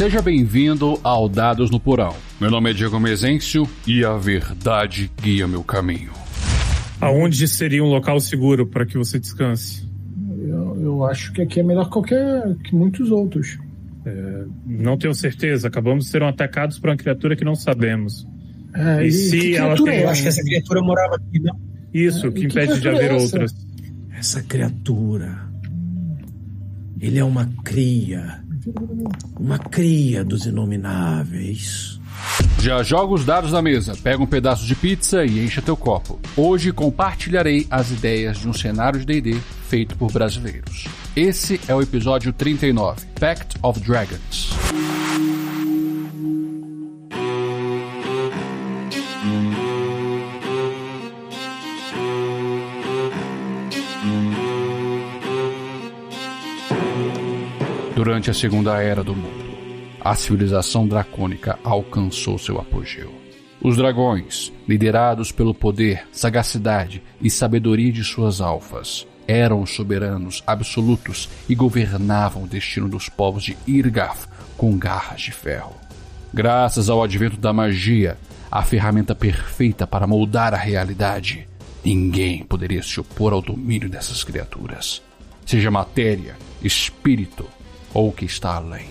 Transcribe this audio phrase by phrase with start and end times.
[0.00, 2.16] Seja bem-vindo ao Dados no Porão.
[2.40, 6.10] Meu nome é Diego Mezencio e a verdade guia meu caminho.
[6.98, 9.86] Aonde seria um local seguro para que você descanse?
[10.40, 13.58] Eu, eu, acho que aqui é melhor que qualquer que muitos outros.
[14.06, 15.68] É, não tenho certeza.
[15.68, 18.26] Acabamos de ser atacados por uma criatura que não sabemos.
[18.72, 19.96] É, e, e se ela tem...
[19.96, 20.04] é?
[20.04, 21.60] Eu acho que essa criatura morava aqui, não?
[21.92, 23.54] Isso, é, que impede que de haver é outras.
[24.18, 25.46] Essa criatura.
[26.98, 28.48] Ele é uma cria.
[29.38, 32.00] Uma cria dos inomináveis.
[32.60, 36.20] Já joga os dados na mesa, pega um pedaço de pizza e encha teu copo.
[36.36, 40.86] Hoje compartilharei as ideias de um cenário de D&D feito por brasileiros.
[41.16, 44.50] Esse é o episódio 39, Pact of Dragons.
[58.02, 59.44] Durante a Segunda Era do Mundo,
[60.00, 63.12] a civilização dracônica alcançou seu apogeu.
[63.60, 71.54] Os dragões, liderados pelo poder, sagacidade e sabedoria de suas alfas, eram soberanos absolutos e
[71.54, 75.74] governavam o destino dos povos de Irgaf com garras de ferro.
[76.32, 78.16] Graças ao advento da magia,
[78.50, 81.46] a ferramenta perfeita para moldar a realidade,
[81.84, 85.02] ninguém poderia se opor ao domínio dessas criaturas,
[85.44, 87.46] seja matéria, espírito
[87.92, 88.86] ou o que está além.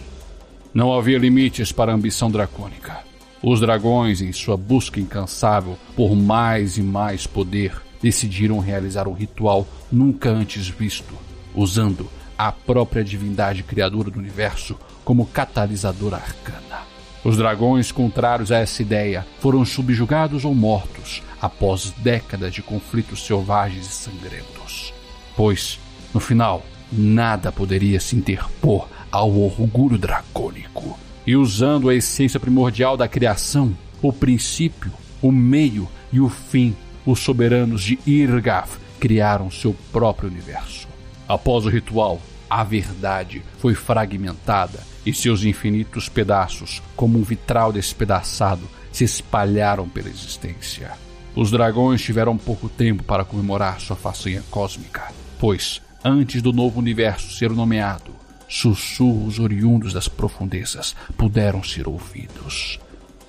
[0.73, 2.99] Não havia limites para a ambição dracônica.
[3.41, 9.67] Os dragões, em sua busca incansável por mais e mais poder, decidiram realizar um ritual
[9.91, 11.13] nunca antes visto,
[11.55, 16.87] usando a própria divindade criadora do universo como catalisadora arcana.
[17.23, 23.87] Os dragões, contrários a essa ideia, foram subjugados ou mortos após décadas de conflitos selvagens
[23.87, 24.93] e sangrentos.
[25.35, 25.79] Pois,
[26.13, 30.97] no final, nada poderia se interpor ao orgulho dracônico.
[31.25, 34.91] E usando a essência primordial da criação, o princípio,
[35.21, 40.87] o meio e o fim, os soberanos de Irgaf criaram seu próprio universo.
[41.27, 42.19] Após o ritual,
[42.49, 50.09] a verdade foi fragmentada e seus infinitos pedaços, como um vitral despedaçado, se espalharam pela
[50.09, 50.91] existência.
[51.35, 57.33] Os dragões tiveram pouco tempo para comemorar sua façanha cósmica, pois Antes do novo universo
[57.33, 58.15] ser nomeado,
[58.47, 62.79] sussurros oriundos das profundezas puderam ser ouvidos.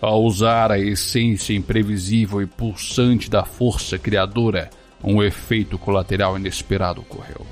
[0.00, 4.70] Ao usar a essência imprevisível e pulsante da força criadora,
[5.03, 7.44] um efeito colateral inesperado ocorreu.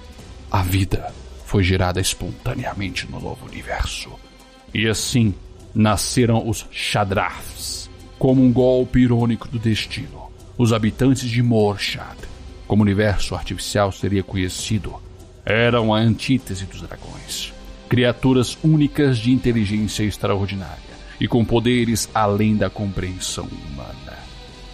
[0.51, 1.13] A vida
[1.45, 4.11] foi gerada espontaneamente no novo universo.
[4.73, 5.35] E assim
[5.75, 10.31] nasceram os Shadraths, como um golpe irônico do destino.
[10.57, 12.17] Os habitantes de Morshad,
[12.67, 15.08] como universo artificial seria conhecido,
[15.49, 17.55] eram a antítese dos dragões.
[17.89, 20.77] Criaturas únicas de inteligência extraordinária
[21.19, 24.19] e com poderes além da compreensão humana.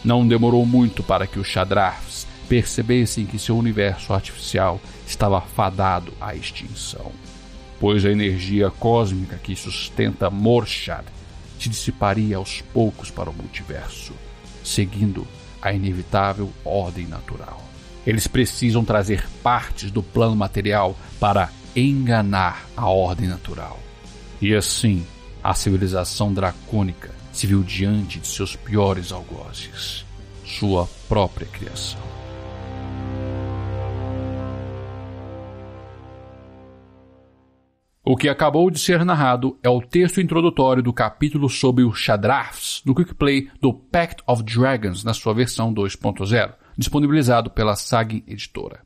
[0.05, 6.35] Não demorou muito para que os Shadrafs percebessem que seu universo artificial estava fadado à
[6.35, 7.13] extinção,
[7.79, 11.05] pois a energia cósmica que sustenta Morshad
[11.57, 14.13] se dissiparia aos poucos para o multiverso,
[14.65, 15.25] seguindo
[15.63, 17.64] a inevitável ordem natural.
[18.07, 23.79] Eles precisam trazer partes do plano material para enganar a ordem natural.
[24.41, 25.05] E assim,
[25.43, 30.05] a civilização dracônica se viu diante de seus piores algozes,
[30.45, 32.01] sua própria criação.
[38.07, 42.83] O que acabou de ser narrado é o texto introdutório do capítulo sobre os Shadrafs
[42.85, 48.81] no Quick Play do Pact of Dragons na sua versão 2.0 disponibilizado pela SAG Editora.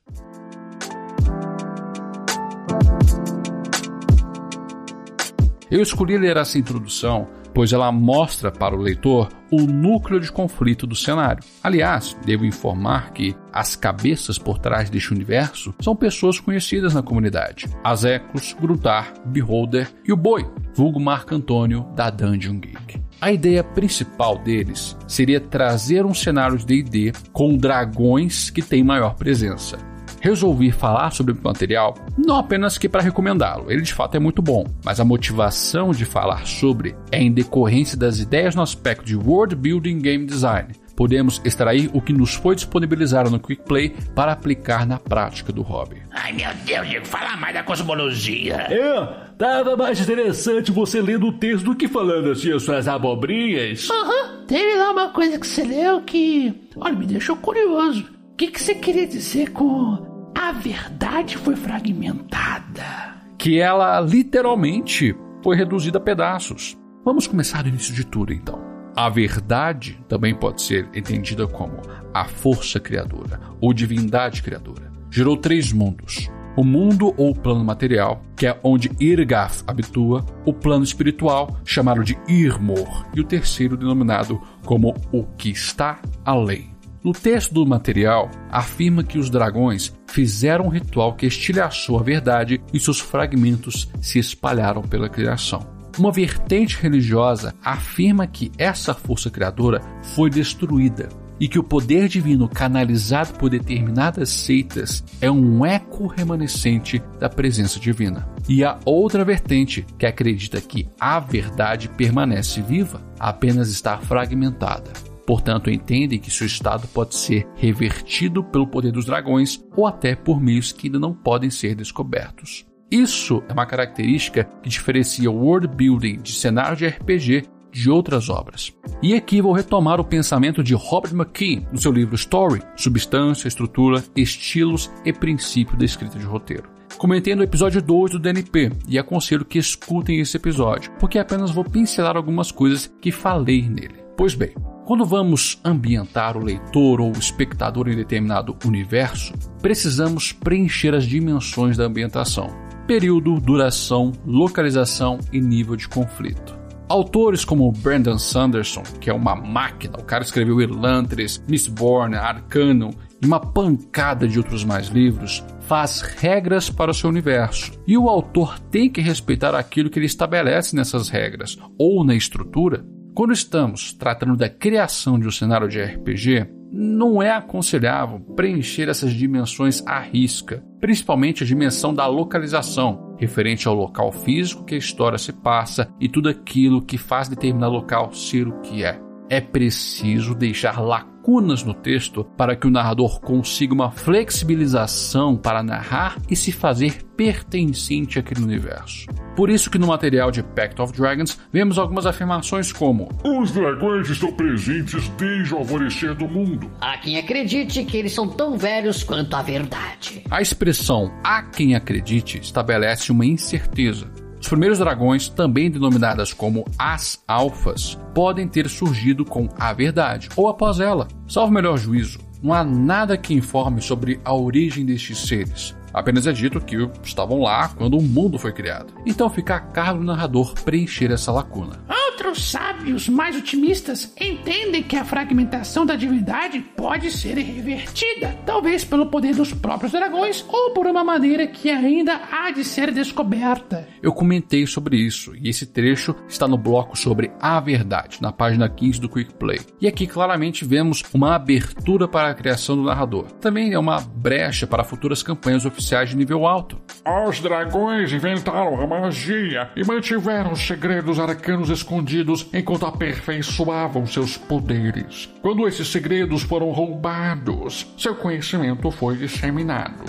[5.70, 7.28] Eu escolhi ler essa introdução
[7.58, 11.42] pois ela mostra para o leitor o núcleo de conflito do cenário.
[11.60, 17.66] Aliás, devo informar que as cabeças por trás deste universo são pessoas conhecidas na comunidade:
[17.82, 23.07] Azeclos, Grutar, Beholder e o Boi, vulgo Marco Antônio da Dungeon Geek.
[23.20, 29.16] A ideia principal deles seria trazer um cenário de D&D com dragões que têm maior
[29.16, 29.76] presença.
[30.20, 34.40] Resolvi falar sobre o material não apenas que para recomendá-lo, ele de fato é muito
[34.40, 39.16] bom, mas a motivação de falar sobre é em decorrência das ideias no aspecto de
[39.16, 40.68] world building game design.
[40.98, 45.62] Podemos extrair o que nos foi disponibilizado no Quick Play para aplicar na prática do
[45.62, 46.02] hobby.
[46.10, 48.56] Ai meu Deus, Diego, fala mais da cosmologia.
[48.68, 53.88] É, Tava mais interessante você lendo o texto do que falando assim as suas abobrinhas.
[53.88, 54.46] Aham, uhum.
[54.48, 58.04] teve lá uma coisa que você leu que, olha, me deixou curioso.
[58.32, 63.14] O que, que você queria dizer com a verdade foi fragmentada?
[63.38, 66.76] Que ela literalmente foi reduzida a pedaços.
[67.04, 68.67] Vamos começar do início de tudo então.
[68.98, 71.80] A verdade também pode ser entendida como
[72.12, 74.90] a força criadora ou divindade criadora.
[75.08, 80.82] Gerou três mundos: o mundo ou plano material, que é onde Irgath habitua, o plano
[80.82, 86.74] espiritual, chamado de Irmor, e o terceiro denominado como o que está além.
[87.00, 92.60] No texto do material, afirma que os dragões fizeram um ritual que estilhaçou a verdade
[92.74, 95.77] e seus fragmentos se espalharam pela criação.
[95.98, 99.80] Uma vertente religiosa afirma que essa força criadora
[100.14, 101.08] foi destruída
[101.40, 107.80] e que o poder divino canalizado por determinadas seitas é um eco remanescente da presença
[107.80, 108.28] divina.
[108.48, 114.92] E a outra vertente que acredita que a verdade permanece viva, apenas está fragmentada.
[115.26, 120.40] Portanto, entendem que seu estado pode ser revertido pelo poder dos dragões ou até por
[120.40, 122.67] meios que ainda não podem ser descobertos.
[122.90, 128.30] Isso é uma característica que diferencia o world building de cenário de RPG de outras
[128.30, 128.72] obras.
[129.02, 134.02] E aqui vou retomar o pensamento de Robert McKee no seu livro Story, Substância, Estrutura,
[134.16, 136.70] Estilos e Princípio da Escrita de Roteiro.
[136.96, 141.64] Comentei no episódio 2 do DNP e aconselho que escutem esse episódio, porque apenas vou
[141.64, 144.02] pincelar algumas coisas que falei nele.
[144.16, 150.94] Pois bem, quando vamos ambientar o leitor ou o espectador em determinado universo, precisamos preencher
[150.94, 152.48] as dimensões da ambientação:
[152.88, 156.58] período, duração, localização e nível de conflito.
[156.88, 162.88] Autores como Brandon Sanderson, que é uma máquina, o cara escreveu Elantris, Mistborn, Arcanum
[163.22, 167.72] e uma pancada de outros mais livros, faz regras para o seu universo.
[167.86, 172.86] E o autor tem que respeitar aquilo que ele estabelece nessas regras ou na estrutura.
[173.14, 179.12] Quando estamos tratando da criação de um cenário de RPG, não é aconselhável preencher essas
[179.12, 185.18] dimensões à risca, principalmente a dimensão da localização, referente ao local físico que a história
[185.18, 189.00] se passa e tudo aquilo que faz determinado local ser o que é.
[189.28, 196.16] É preciso deixar lacunas no texto para que o narrador consiga uma flexibilização para narrar
[196.30, 199.06] e se fazer pertencente àquele universo.
[199.36, 204.08] Por isso que no material de Pact of Dragons vemos algumas afirmações como Os dragões
[204.08, 206.70] estão presentes desde o alvorecer do mundo.
[206.80, 210.22] Há quem acredite que eles são tão velhos quanto a verdade.
[210.30, 214.10] A expressão há quem acredite estabelece uma incerteza.
[214.40, 220.48] Os primeiros dragões, também denominadas como as alfas, podem ter surgido com a verdade ou
[220.48, 221.08] após ela.
[221.26, 225.76] Salvo melhor juízo, não há nada que informe sobre a origem destes seres.
[225.92, 228.92] Apenas é dito que estavam lá quando o mundo foi criado.
[229.04, 231.80] Então fica a cargo do narrador preencher essa lacuna.
[232.28, 239.06] Outros sábios mais otimistas entendem que a fragmentação da divindade pode ser revertida, talvez pelo
[239.06, 243.88] poder dos próprios dragões ou por uma maneira que ainda há de ser descoberta.
[244.02, 248.68] Eu comentei sobre isso e esse trecho está no bloco sobre a verdade, na página
[248.68, 249.60] 15 do Quick Play.
[249.80, 253.24] E aqui claramente vemos uma abertura para a criação do narrador.
[253.40, 256.78] Também é uma brecha para futuras campanhas oficiais de nível alto.
[257.26, 262.17] Os dragões inventaram a magia e mantiveram os segredos arcanos escondidos
[262.52, 265.28] enquanto aperfeiçoavam seus poderes.
[265.42, 270.04] Quando esses segredos foram roubados, seu conhecimento foi disseminado.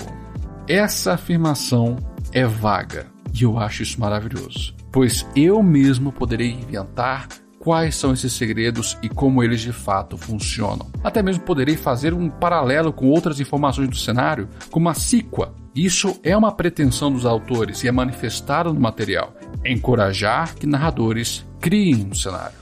[0.67, 1.97] Essa afirmação
[2.31, 7.27] é vaga e eu acho isso maravilhoso, pois eu mesmo poderei inventar
[7.59, 10.87] quais são esses segredos e como eles de fato funcionam.
[11.03, 15.53] Até mesmo poderei fazer um paralelo com outras informações do cenário, como a Siqua.
[15.75, 19.35] Isso é uma pretensão dos autores e é manifestado no material.
[19.63, 22.57] Encorajar que narradores criem um cenário.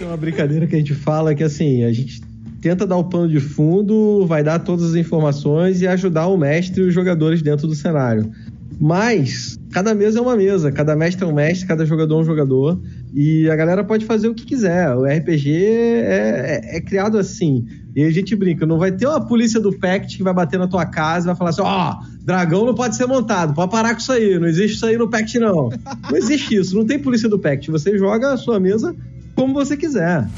[0.00, 2.20] É uma brincadeira que a gente fala que assim, a gente
[2.60, 6.82] tenta dar o pano de fundo, vai dar todas as informações e ajudar o mestre
[6.82, 8.30] e os jogadores dentro do cenário.
[8.78, 12.24] Mas cada mesa é uma mesa, cada mestre é um mestre, cada jogador é um
[12.24, 12.80] jogador.
[13.18, 14.94] E a galera pode fazer o que quiser.
[14.94, 17.64] O RPG é, é, é criado assim.
[17.94, 20.68] E a gente brinca, não vai ter uma polícia do Pact que vai bater na
[20.68, 23.94] tua casa e vai falar assim: ó, oh, dragão não pode ser montado, pode parar
[23.94, 25.70] com isso aí, não existe isso aí no Pact, não.
[26.10, 27.70] Não existe isso, não tem polícia do Pact.
[27.70, 28.94] Você joga a sua mesa
[29.34, 30.28] como você quiser.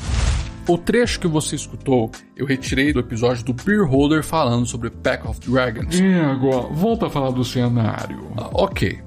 [0.68, 5.26] O trecho que você escutou, eu retirei do episódio do Beer Holder falando sobre Pack
[5.26, 5.98] of Dragons.
[5.98, 8.28] E agora, volta a falar do cenário.
[8.36, 8.98] Ah, ok.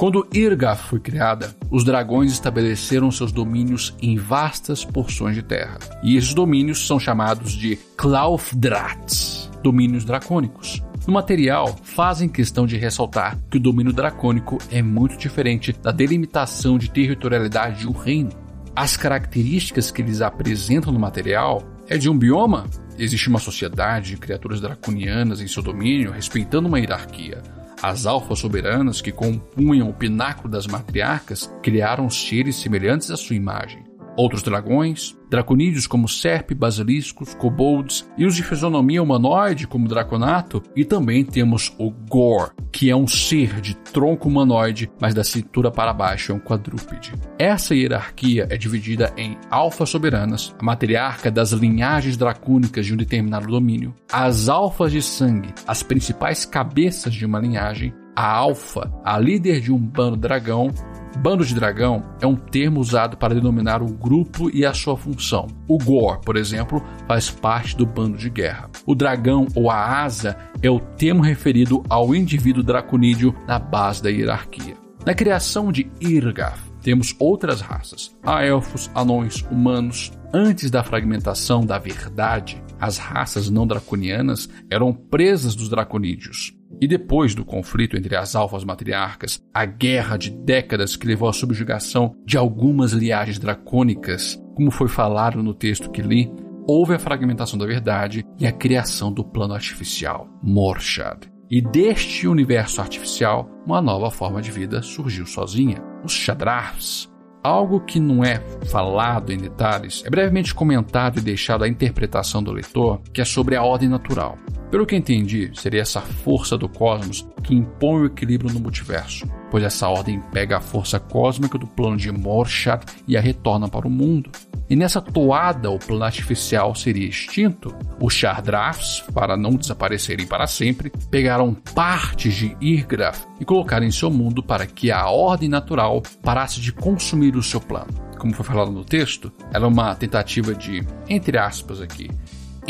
[0.00, 5.78] Quando Irga foi criada, os dragões estabeleceram seus domínios em vastas porções de terra.
[6.02, 10.82] E esses domínios são chamados de Klaufdrats, domínios dracônicos.
[11.06, 16.78] No material, fazem questão de ressaltar que o domínio dracônico é muito diferente da delimitação
[16.78, 18.30] de territorialidade de um reino.
[18.74, 22.64] As características que eles apresentam no material é de um bioma.
[22.98, 27.59] Existe uma sociedade de criaturas draconianas em seu domínio, respeitando uma hierarquia.
[27.82, 33.89] As alfas soberanas que compunham o pináculo das matriarcas criaram seres semelhantes à sua imagem.
[34.16, 40.84] Outros dragões, draconídeos como Serp, basiliscos, kobolds e os de fisionomia humanoide como Draconato, e
[40.84, 45.92] também temos o Gor, que é um ser de tronco humanoide, mas da cintura para
[45.92, 47.12] baixo é um quadrúpede.
[47.38, 53.46] Essa hierarquia é dividida em alfas soberanas, a matriarca das linhagens dracônicas de um determinado
[53.46, 59.60] domínio, as alfas de sangue, as principais cabeças de uma linhagem, a alfa, a líder
[59.60, 60.70] de um bando dragão,
[61.18, 65.48] Bando de dragão é um termo usado para denominar o grupo e a sua função.
[65.68, 68.70] O Gor, por exemplo, faz parte do bando de guerra.
[68.86, 74.10] O dragão ou a asa é o termo referido ao indivíduo draconídeo na base da
[74.10, 74.76] hierarquia.
[75.04, 80.12] Na criação de Irgath, temos outras raças: elfos, anões, humanos.
[80.32, 86.54] Antes da fragmentação da verdade, as raças não draconianas eram presas dos draconídeos.
[86.80, 91.32] E depois do conflito entre as alfas matriarcas, a guerra de décadas que levou à
[91.32, 96.32] subjugação de algumas liagens dracônicas, como foi falado no texto que li,
[96.66, 101.28] houve a fragmentação da verdade e a criação do plano artificial, Morshad.
[101.50, 107.10] E deste universo artificial, uma nova forma de vida surgiu sozinha, os Shadraths.
[107.42, 108.38] Algo que não é
[108.70, 113.56] falado em detalhes é brevemente comentado e deixado à interpretação do leitor, que é sobre
[113.56, 114.38] a ordem natural.
[114.70, 119.64] Pelo que entendi, seria essa força do cosmos que impõe o equilíbrio no multiverso, pois
[119.64, 123.90] essa ordem pega a força cósmica do plano de Morshad e a retorna para o
[123.90, 124.30] mundo.
[124.68, 127.74] E nessa toada, o plano artificial seria extinto.
[128.00, 134.08] Os Shardrafs, para não desaparecerem para sempre, pegaram partes de Irgraf e colocaram em seu
[134.08, 137.92] mundo para que a ordem natural parasse de consumir o seu plano.
[138.16, 142.08] Como foi falado no texto, era uma tentativa de, entre aspas aqui,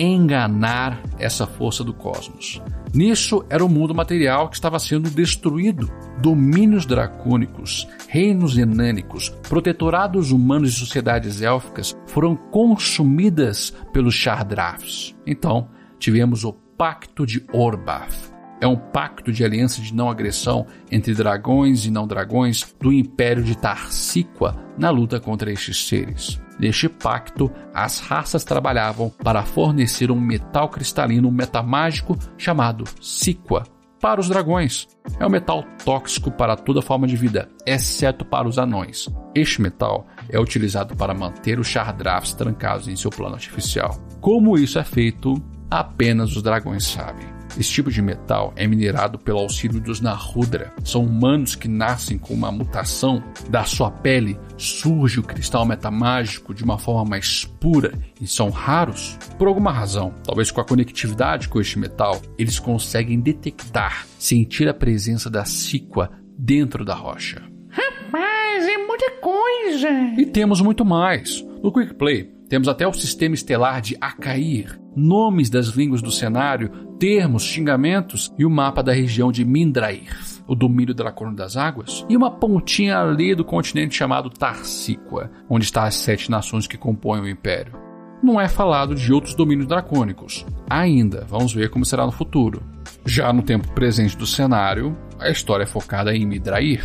[0.03, 2.63] enganar essa força do cosmos.
[2.93, 5.91] Nisso era o mundo material que estava sendo destruído.
[6.21, 15.15] Domínios dracônicos, reinos enânicos, protetorados humanos e sociedades élficas foram consumidas pelos Shardrafs.
[15.27, 18.31] Então, tivemos o Pacto de Orbath.
[18.61, 23.43] É um pacto de aliança de não agressão entre dragões e não dragões do Império
[23.43, 26.39] de Tarsiqua na luta contra estes seres.
[26.61, 33.63] Neste pacto, as raças trabalhavam para fornecer um metal cristalino metamágico chamado Siqua
[33.99, 34.87] para os dragões.
[35.19, 39.09] É um metal tóxico para toda forma de vida, exceto para os anões.
[39.35, 43.99] Este metal é utilizado para manter os Shardrafs trancados em seu plano artificial.
[44.21, 47.30] Como isso é feito, apenas os dragões sabem.
[47.59, 50.73] Esse tipo de metal é minerado pelo auxílio dos Narudra.
[50.85, 53.23] São humanos que nascem com uma mutação.
[53.49, 59.19] Da sua pele surge o cristal metamágico de uma forma mais pura e são raros.
[59.39, 64.75] Por alguma razão, talvez com a conectividade com este metal, eles conseguem detectar, sentir a
[64.75, 67.43] presença da Siqua dentro da rocha.
[67.71, 69.89] Rapaz, é muita coisa!
[70.19, 71.45] E temos muito mais.
[71.63, 76.69] No Quick Play, temos até o sistema estelar de Acair, nomes das línguas do cenário,
[76.99, 82.17] termos, xingamentos e o mapa da região de Mindrair, o domínio Corona das Águas, e
[82.17, 87.29] uma pontinha ali do continente chamado Tarsiqua, onde estão as sete nações que compõem o
[87.29, 87.79] Império.
[88.21, 90.45] Não é falado de outros domínios dracônicos.
[90.69, 92.65] Ainda, vamos ver como será no futuro.
[93.07, 96.85] Já no tempo presente do cenário, a história é focada em Midrair,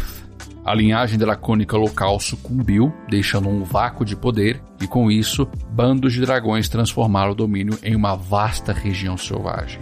[0.66, 6.22] a linhagem dracônica local sucumbiu, deixando um vácuo de poder, e com isso, bandos de
[6.22, 9.80] dragões transformaram o domínio em uma vasta região selvagem.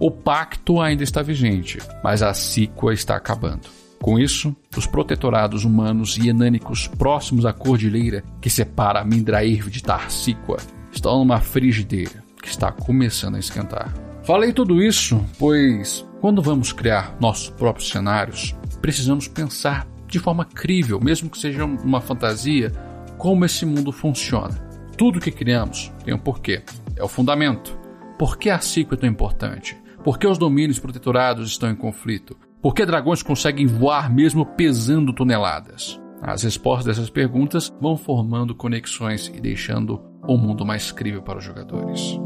[0.00, 3.68] O pacto ainda está vigente, mas a Cíqua está acabando.
[4.02, 10.56] Com isso, os protetorados humanos e enânicos próximos à cordilheira que separa Mindrair de Tarcíqua
[10.92, 13.94] estão numa frigideira que está começando a esquentar.
[14.24, 21.00] Falei tudo isso, pois quando vamos criar nossos próprios cenários, precisamos pensar de forma crível,
[21.00, 22.70] mesmo que seja uma fantasia,
[23.18, 24.54] como esse mundo funciona.
[24.96, 26.62] Tudo que criamos tem um porquê.
[26.96, 27.76] É o fundamento.
[28.16, 29.76] Por que a ciclo é tão importante?
[30.04, 32.36] Por que os domínios protetorados estão em conflito?
[32.62, 36.00] Por que dragões conseguem voar mesmo pesando toneladas?
[36.22, 41.44] As respostas dessas perguntas vão formando conexões e deixando o mundo mais crível para os
[41.44, 42.20] jogadores.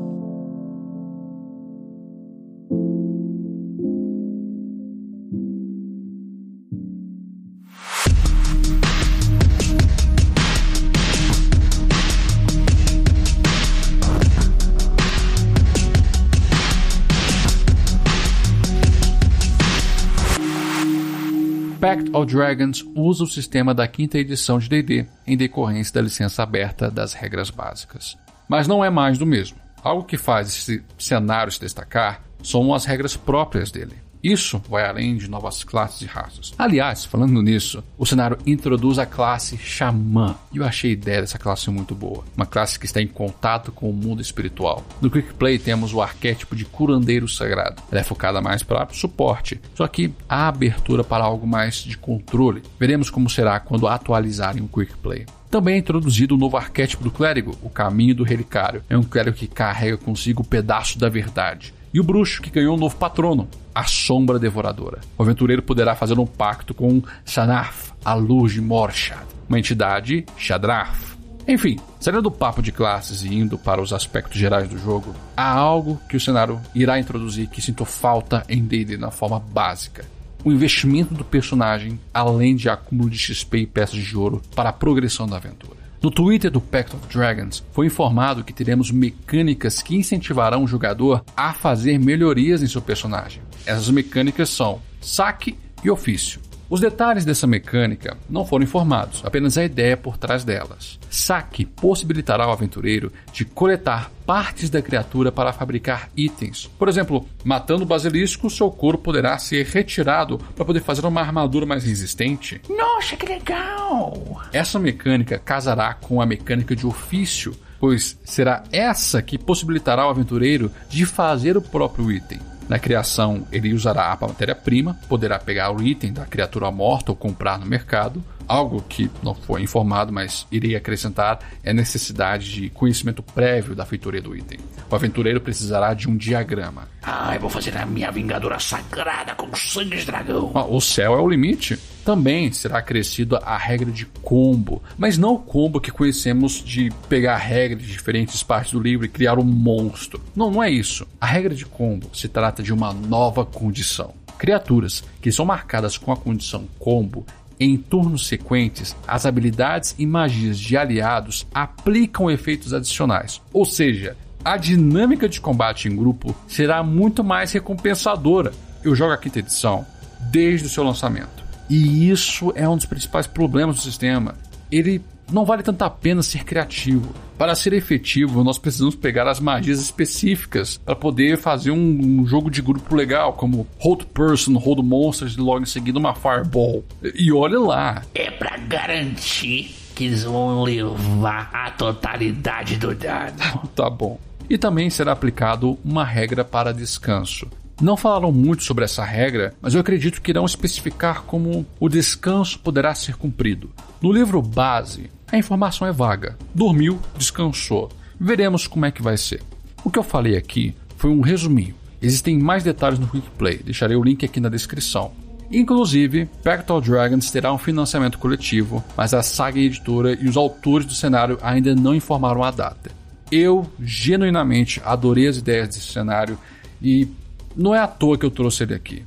[21.88, 26.42] Pact of Dragons usa o sistema da quinta edição de D&D em decorrência da licença
[26.42, 28.14] aberta das regras básicas.
[28.46, 29.56] Mas não é mais do mesmo.
[29.82, 33.96] Algo que faz esse cenário se destacar são as regras próprias dele.
[34.22, 36.52] Isso vai além de novas classes e raças.
[36.58, 40.34] Aliás, falando nisso, o cenário introduz a classe Xamã.
[40.52, 42.24] E eu achei a ideia dessa classe muito boa.
[42.36, 44.84] Uma classe que está em contato com o mundo espiritual.
[45.00, 47.82] No Quick Play temos o arquétipo de curandeiro sagrado.
[47.90, 52.62] Ela é focada mais para suporte, só que há abertura para algo mais de controle.
[52.78, 55.26] Veremos como será quando atualizarem o Quick Play.
[55.50, 58.82] Também é introduzido o novo arquétipo do clérigo, o caminho do relicário.
[58.88, 61.72] É um clérigo que carrega consigo o pedaço da verdade.
[61.92, 65.00] E o bruxo, que ganhou um novo patrono, a Sombra Devoradora.
[65.16, 71.16] O aventureiro poderá fazer um pacto com Shanaf, a luz de Morshad, uma entidade Shadraf.
[71.46, 75.50] Enfim, saindo do papo de classes e indo para os aspectos gerais do jogo, há
[75.50, 80.04] algo que o cenário irá introduzir que sinto falta em D&D na forma básica.
[80.44, 84.74] O investimento do personagem, além de acúmulo de XP e peças de ouro para a
[84.74, 85.77] progressão da aventura.
[86.00, 91.24] No Twitter do Pact of Dragons, foi informado que teremos mecânicas que incentivarão o jogador
[91.36, 93.42] a fazer melhorias em seu personagem.
[93.66, 96.40] Essas mecânicas são saque e ofício.
[96.70, 100.98] Os detalhes dessa mecânica não foram informados, apenas a ideia por trás delas.
[101.08, 106.70] Saque possibilitará ao aventureiro de coletar partes da criatura para fabricar itens.
[106.78, 111.64] Por exemplo, matando o basilisco, seu corpo poderá ser retirado para poder fazer uma armadura
[111.64, 112.60] mais resistente.
[112.68, 114.42] Nossa, que legal!
[114.52, 120.70] Essa mecânica casará com a mecânica de ofício, pois será essa que possibilitará ao aventureiro
[120.90, 122.38] de fazer o próprio item.
[122.68, 127.58] Na criação, ele usará a matéria-prima, poderá pegar o item da criatura morta ou comprar
[127.58, 128.22] no mercado.
[128.48, 133.84] Algo que não foi informado, mas irei acrescentar, é a necessidade de conhecimento prévio da
[133.84, 134.58] feitoria do item.
[134.90, 136.88] O aventureiro precisará de um diagrama.
[137.02, 140.50] Ah, eu vou fazer a minha vingadora sagrada com sangue de dragão.
[140.54, 141.78] Ah, o céu é o limite.
[142.02, 147.36] Também será acrescida a regra de combo, mas não o combo que conhecemos de pegar
[147.36, 150.22] regras de diferentes partes do livro e criar um monstro.
[150.34, 151.06] Não, não é isso.
[151.20, 154.14] A regra de combo se trata de uma nova condição.
[154.38, 157.26] Criaturas que são marcadas com a condição combo
[157.60, 164.56] em turnos sequentes, as habilidades e magias de aliados aplicam efeitos adicionais, ou seja, a
[164.56, 168.52] dinâmica de combate em grupo será muito mais recompensadora.
[168.82, 169.84] Eu jogo a quinta edição
[170.30, 171.44] desde o seu lançamento.
[171.68, 174.34] E isso é um dos principais problemas do sistema.
[174.70, 177.12] Ele não vale tanto a pena ser criativo.
[177.36, 181.76] Para ser efetivo, nós precisamos pegar as magias específicas para poder fazer um,
[182.20, 186.14] um, jogo de grupo legal, como Hold Person, Hold Monsters e logo em seguida uma
[186.14, 186.84] Fireball.
[187.14, 188.02] E olha lá.
[188.14, 193.40] É para garantir que eles vão levar a totalidade do dado.
[193.74, 194.18] tá bom.
[194.50, 197.46] E também será aplicado uma regra para descanso.
[197.80, 202.58] Não falaram muito sobre essa regra, mas eu acredito que irão especificar como o descanso
[202.58, 203.70] poderá ser cumprido.
[204.02, 206.36] No livro base, a informação é vaga.
[206.54, 207.90] Dormiu, descansou.
[208.18, 209.42] Veremos como é que vai ser.
[209.84, 211.74] O que eu falei aqui foi um resuminho.
[212.00, 215.12] Existem mais detalhes no Quick Play, deixarei o link aqui na descrição.
[215.50, 220.94] Inclusive, Pactal Dragons terá um financiamento coletivo, mas a Saga Editora e os autores do
[220.94, 222.90] cenário ainda não informaram a data.
[223.30, 226.38] Eu genuinamente adorei as ideias desse cenário
[226.80, 227.08] e
[227.56, 229.02] não é à toa que eu trouxe ele aqui.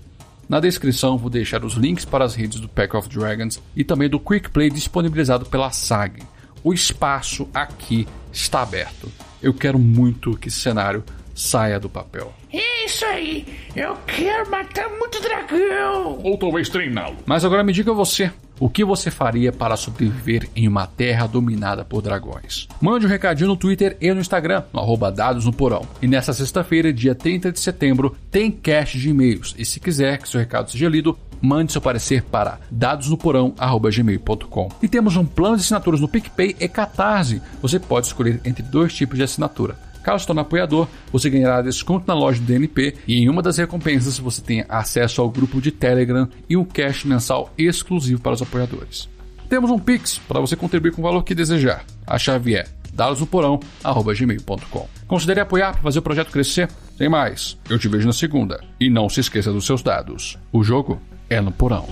[0.52, 4.10] Na descrição vou deixar os links para as redes do Pack of Dragons e também
[4.10, 6.24] do Quick Play disponibilizado pela SAG.
[6.62, 9.10] O espaço aqui está aberto.
[9.42, 12.34] Eu quero muito que esse cenário saia do papel.
[12.52, 13.48] Isso aí!
[13.74, 16.20] Eu quero matar muito dragão!
[16.22, 17.16] Ou talvez treiná-lo.
[17.26, 18.30] Mas agora me diga você,
[18.62, 22.68] o que você faria para sobreviver em uma terra dominada por dragões?
[22.80, 25.88] Mande um recadinho no Twitter e no Instagram, no arroba dados no porão.
[26.00, 29.56] E nesta sexta-feira, dia 30 de setembro, tem cache de e-mails.
[29.58, 34.70] E se quiser que seu recado seja lido, mande seu parecer para dadosnoporão.gmail.com.
[34.84, 37.42] E temos um plano de assinaturas no PicPay e Catarse.
[37.64, 39.76] Você pode escolher entre dois tipos de assinatura.
[40.04, 44.18] Caso torne apoiador, você ganhará desconto na loja do DNP e em uma das recompensas
[44.18, 49.10] você tem acesso ao grupo de Telegram e um cash mensal exclusivo para os apoiadores.
[49.48, 51.86] Temos um Pix para você contribuir com o valor que desejar.
[52.08, 54.88] A chave é dadosnoporão.gmail.com.
[55.08, 56.70] Considere apoiar para fazer o projeto crescer.
[56.98, 58.64] Tem mais, eu te vejo na segunda.
[58.80, 60.38] E não se esqueça dos seus dados.
[60.52, 61.88] O jogo é no porão.